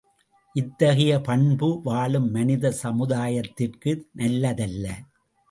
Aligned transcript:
இத்தகைய 0.55 1.19
பண்பு, 1.19 1.79
வாழும் 1.83 2.31
மனித 2.31 2.73
சமுதாயத்திற்கு 2.83 3.93
நல்லதல்ல. 4.17 4.87